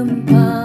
[0.00, 0.59] 奔跑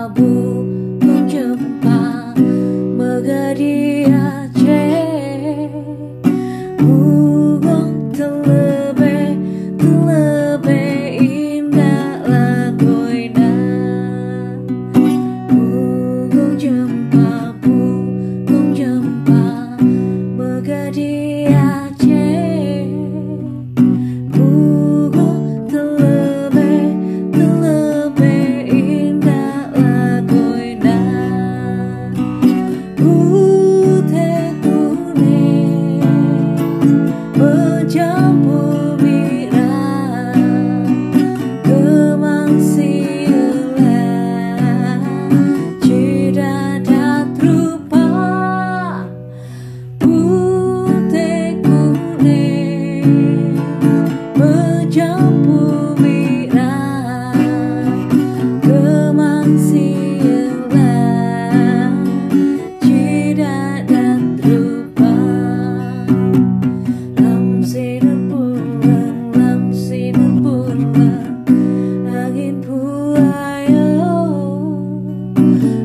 [75.45, 75.84] Mm-hmm.